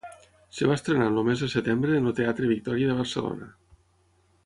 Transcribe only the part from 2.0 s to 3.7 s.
en el Teatre Victòria de Barcelona.